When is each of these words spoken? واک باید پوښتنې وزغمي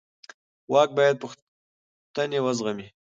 واک 0.71 0.89
باید 0.97 1.15
پوښتنې 1.21 2.39
وزغمي 2.45 2.87